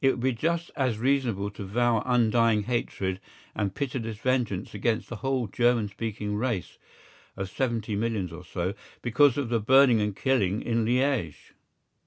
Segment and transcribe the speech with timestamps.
[0.00, 3.20] It would be just as reasonable to vow undying hatred
[3.54, 6.78] and pitiless vengeance against the whole German speaking race
[7.36, 11.52] (of seventy millions or so) because of the burning and killing in Liège.